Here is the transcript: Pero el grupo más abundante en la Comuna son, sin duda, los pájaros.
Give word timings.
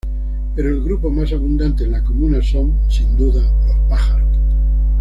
Pero 0.55 0.67
el 0.67 0.83
grupo 0.83 1.11
más 1.11 1.31
abundante 1.31 1.83
en 1.83 1.91
la 1.91 2.03
Comuna 2.03 2.41
son, 2.41 2.73
sin 2.89 3.15
duda, 3.15 3.43
los 3.67 3.87
pájaros. 3.87 4.35